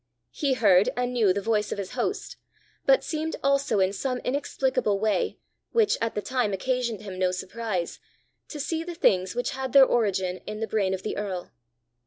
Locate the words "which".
5.73-5.95, 9.35-9.51